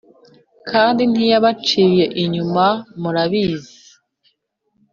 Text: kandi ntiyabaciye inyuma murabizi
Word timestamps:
kandi 0.69 1.01
ntiyabaciye 1.11 2.05
inyuma 2.23 2.65
murabizi 3.01 3.75